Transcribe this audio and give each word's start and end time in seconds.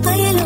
but 0.00 0.37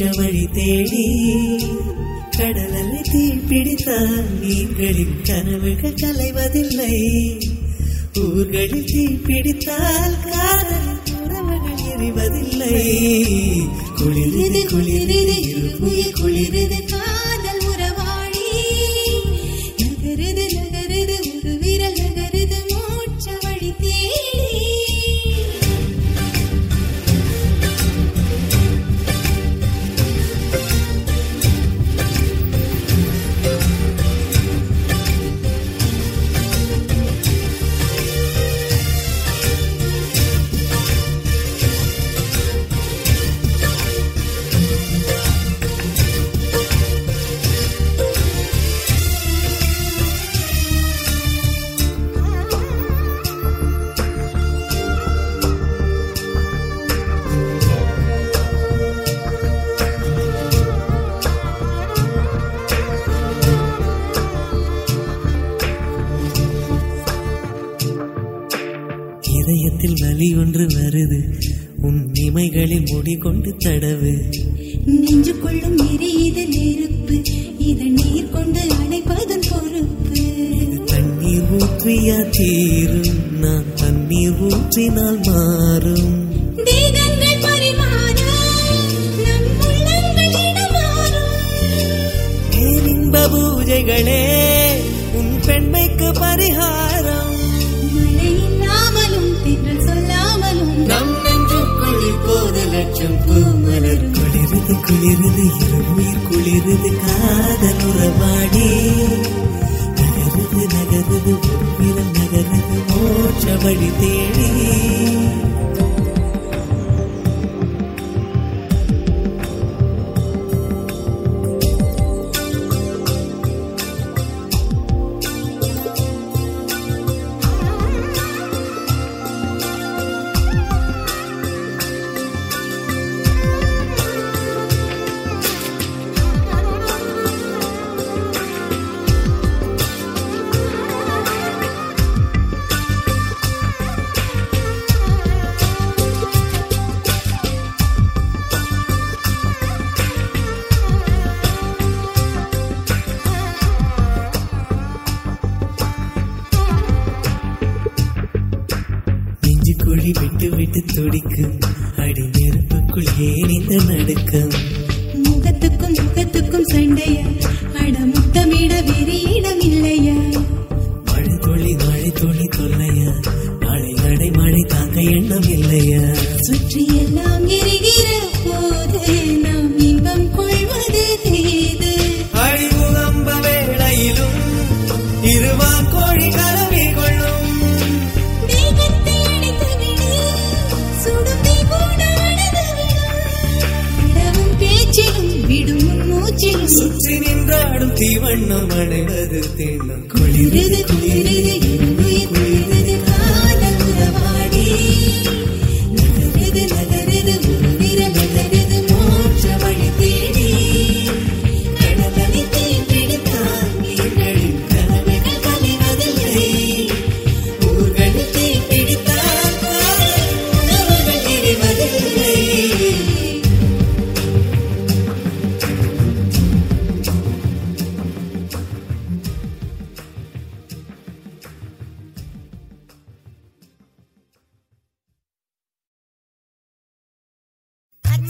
மோட்ச 0.00 0.02
வழி 0.16 0.44
தேடி 0.52 1.02
கடலலை 2.36 3.00
தீ 3.08 3.22
பிடித்தால் 3.48 4.28
நீர்களின் 4.38 5.18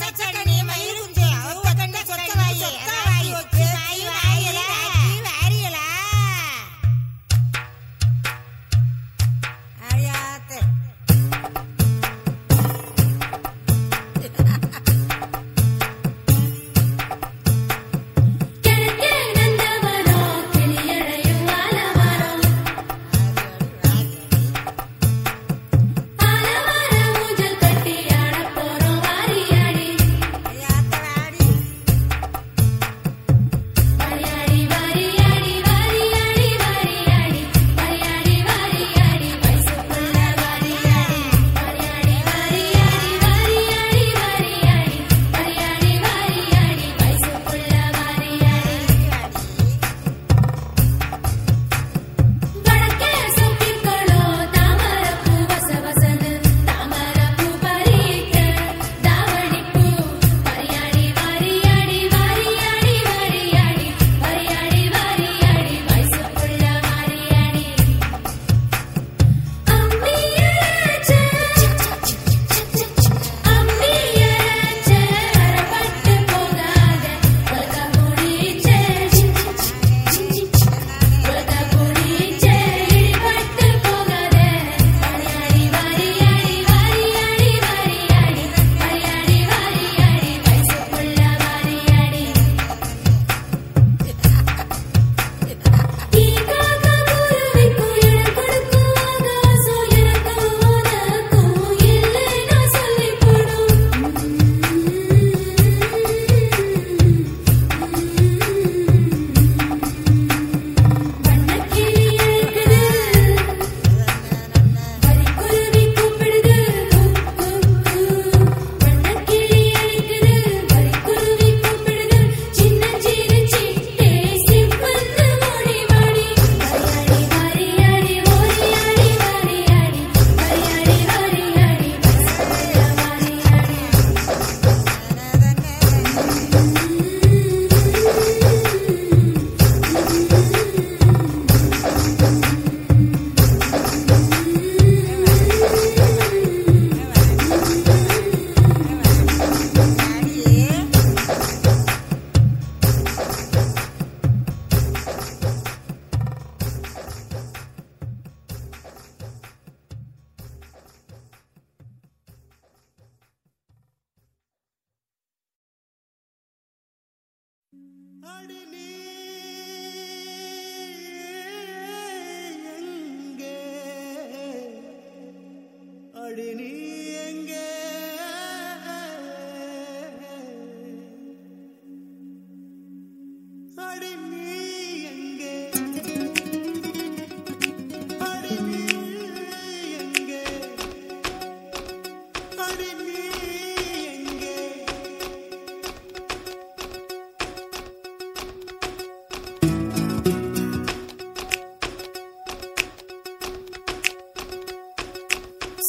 ta 0.01 0.09
ta 0.17 0.31
ta 0.33 0.40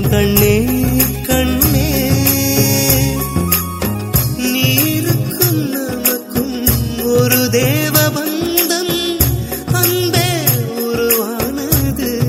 வேண்டும் 0.00 0.10
கண்ணே 0.10 0.64
கண்ணே. 1.26 2.10
நீருக்கும் 4.36 5.68
நமக்கும் 5.68 6.66
ஒரு 7.04 7.50
தேவ 7.50 8.10
பந்தம் 8.10 9.18
அன்பே 9.72 10.28
உருவானது. 10.78 12.20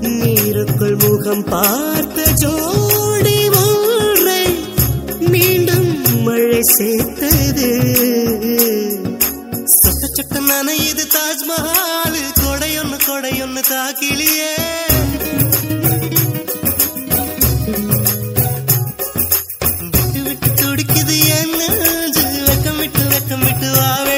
நீருக்குள் 0.00 0.98
முகம் 0.98 1.44
பார்த்த 1.44 2.22
ஜோடி 2.22 3.48
ஒன்றை 3.48 4.58
மீண்டும் 5.18 6.22
மழை 6.22 6.62
சேர்த்தது. 6.62 7.70
சட்ட 9.64 10.06
சட்ட 10.12 10.40
நனையது 10.40 11.06
தாஜ்மஹால். 11.06 12.14
கொடையொன்னு 12.44 12.98
கொடையொன்னு 13.08 13.62
தாக்கிலியே. 13.70 14.54
முத்தமிட்டு 23.28 23.68
வாவே. 23.76 24.15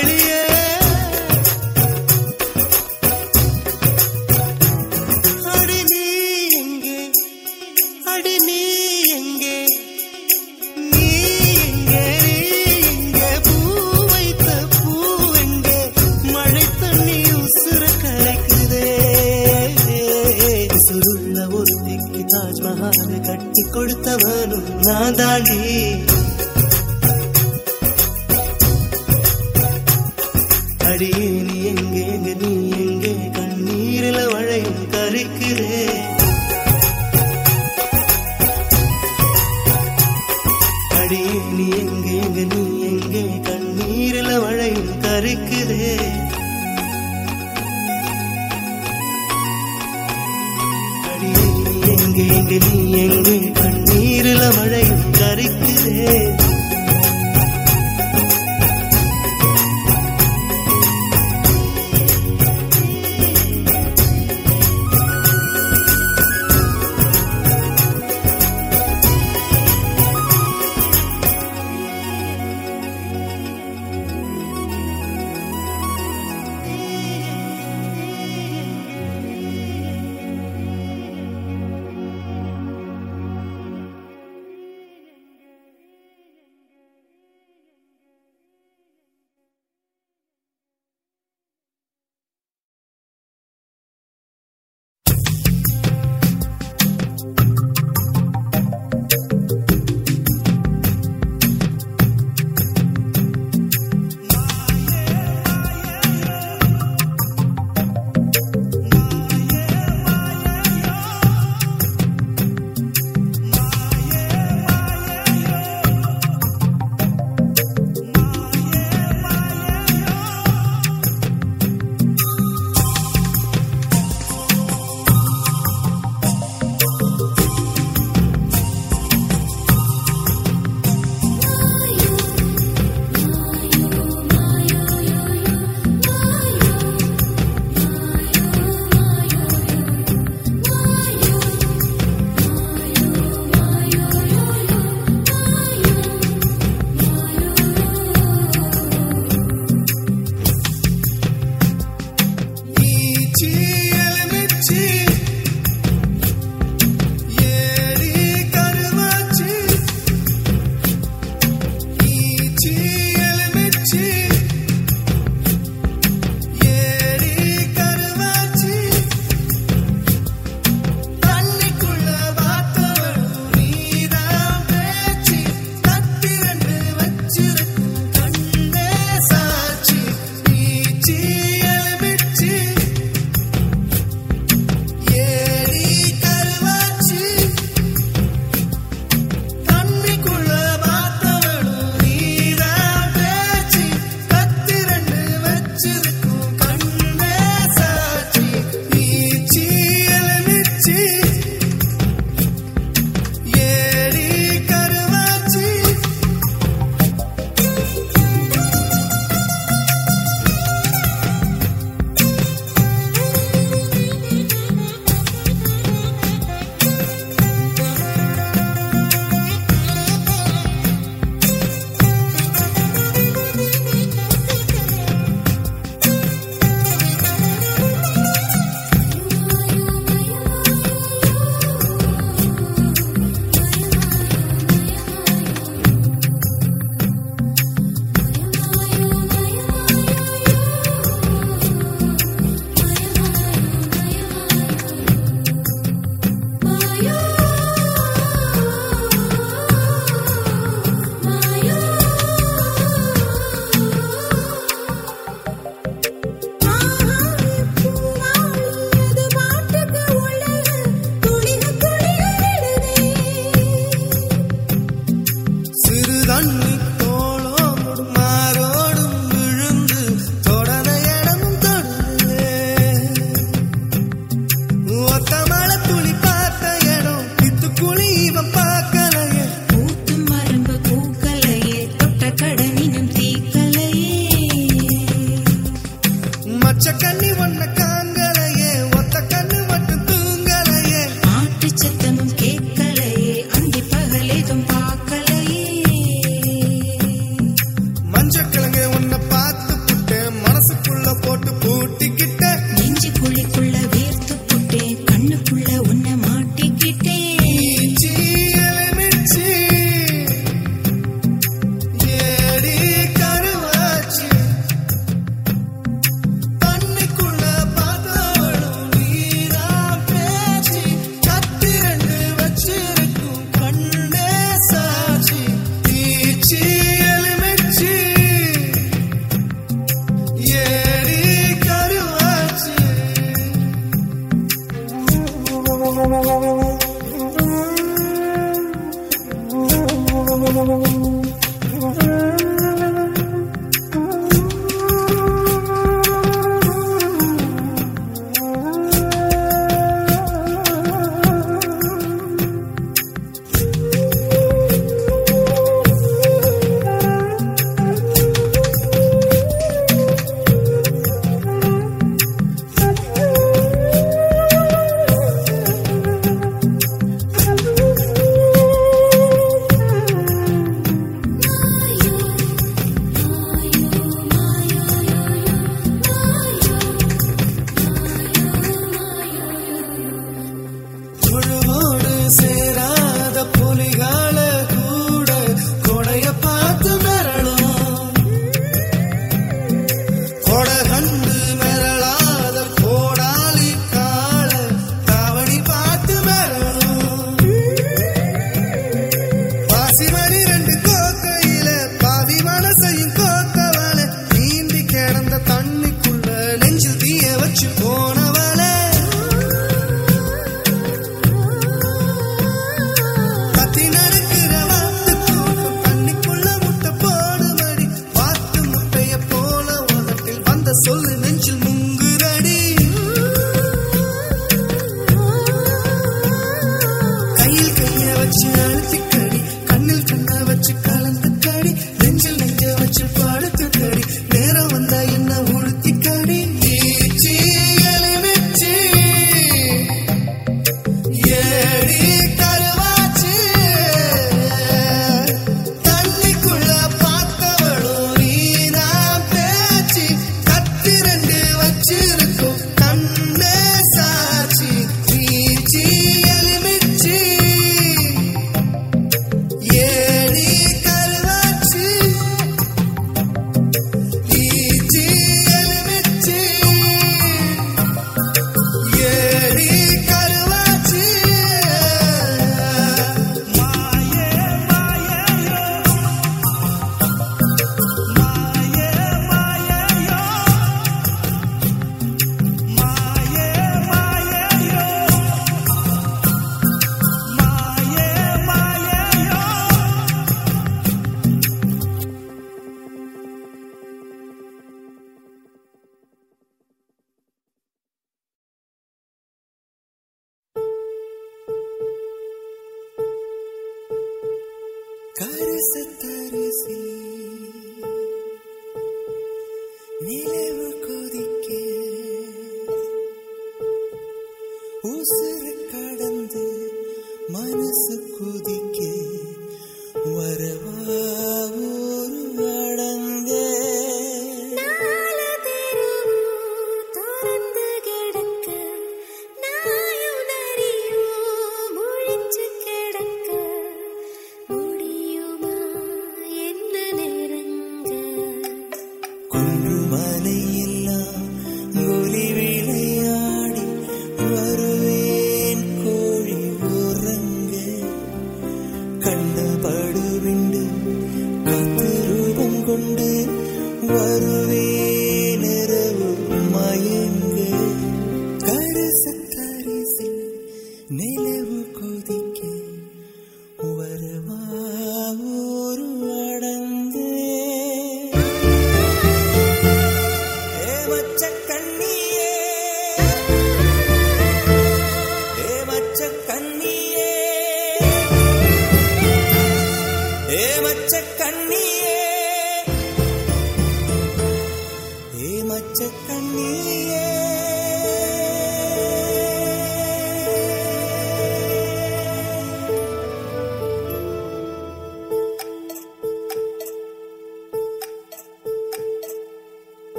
మచ్చకని 286.63 287.31
వన్న 287.33 287.58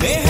They 0.00 0.29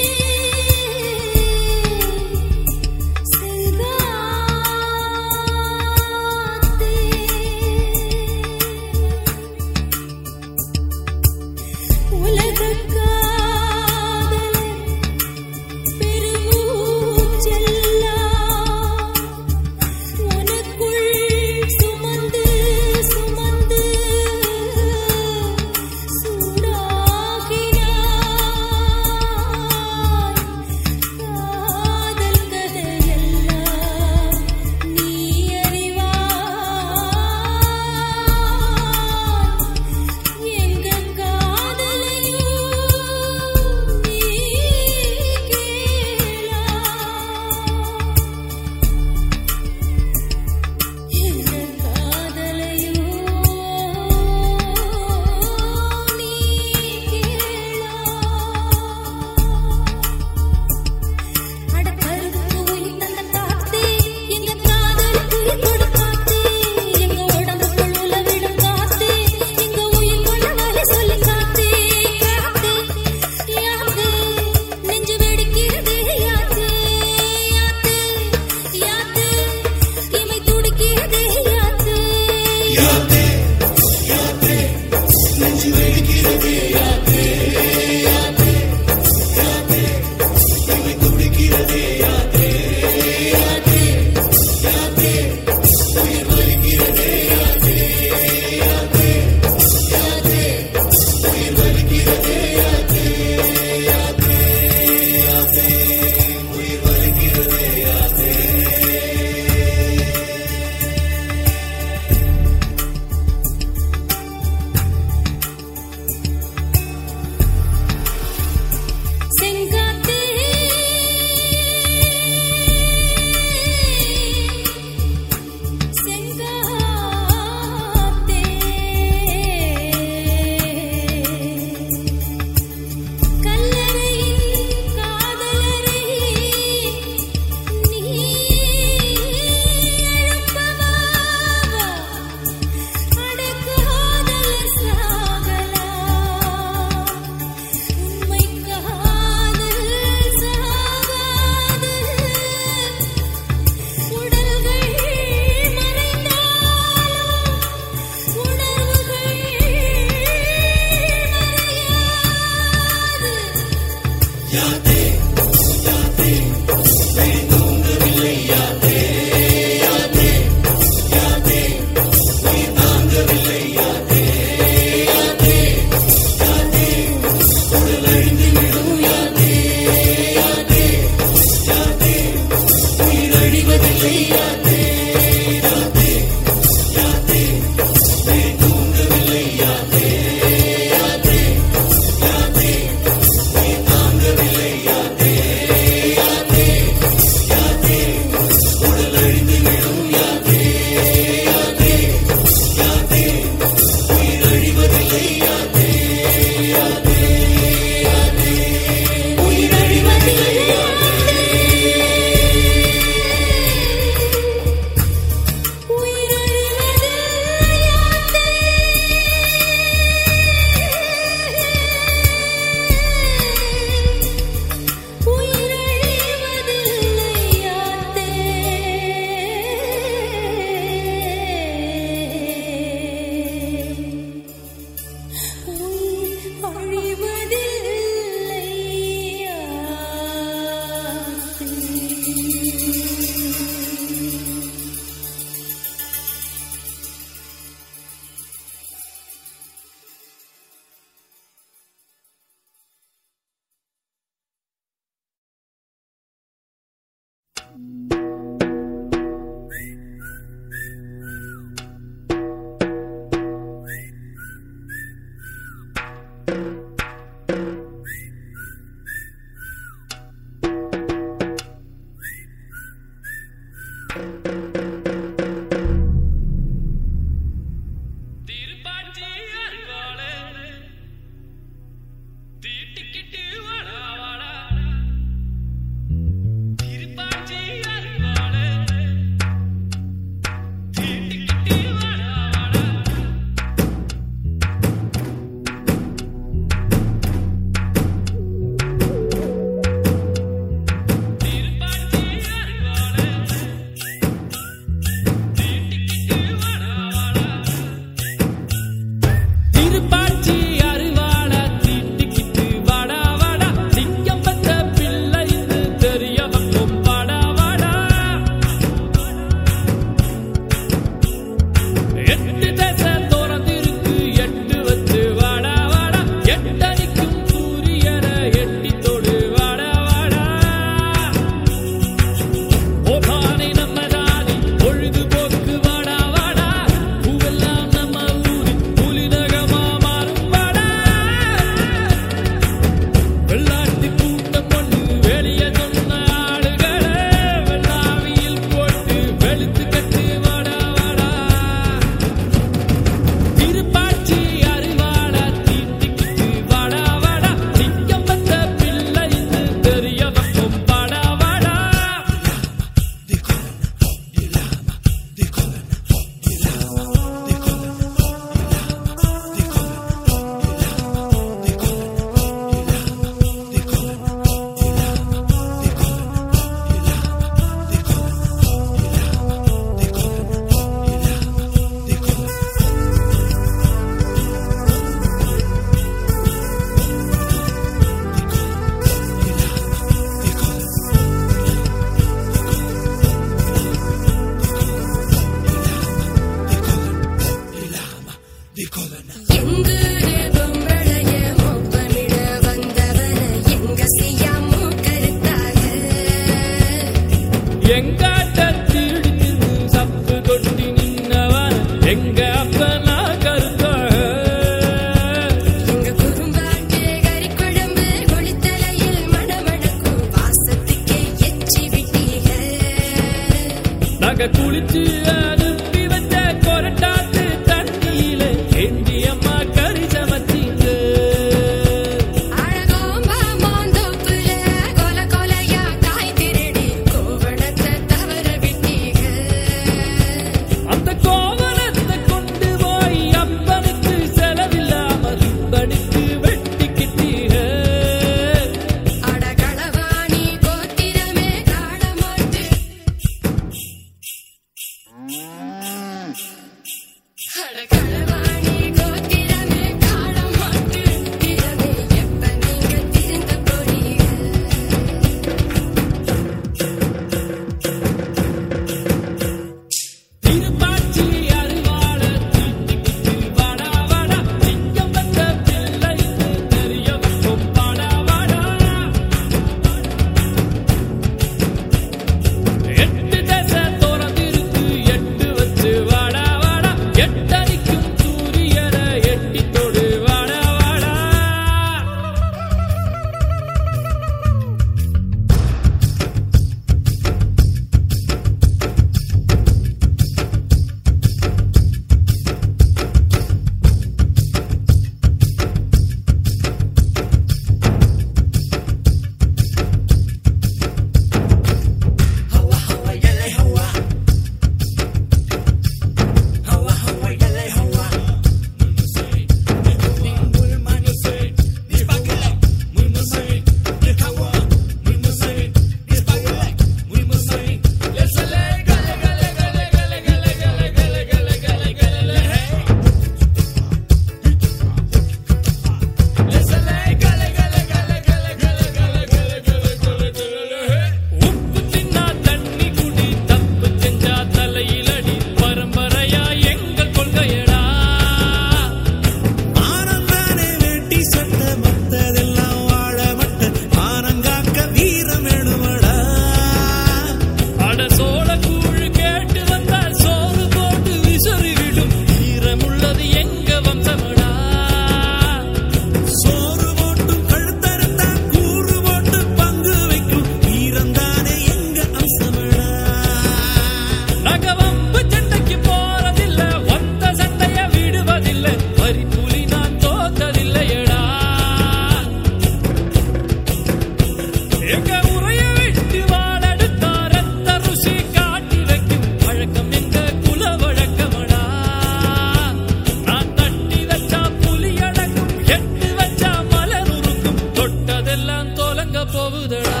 போகுதடா 599.34 600.00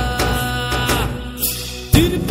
திருப்ப 1.92 2.30